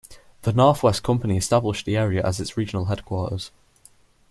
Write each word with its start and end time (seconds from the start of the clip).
The 0.41 0.51
North 0.51 0.81
West 0.81 1.03
Company 1.03 1.37
established 1.37 1.85
the 1.85 1.95
area 1.95 2.25
as 2.25 2.39
its 2.39 2.57
regional 2.57 2.85
headquarters. 2.85 3.51